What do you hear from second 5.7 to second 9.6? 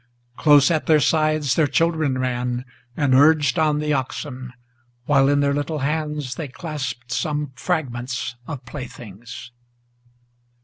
hands they clasped some fragments of playthings.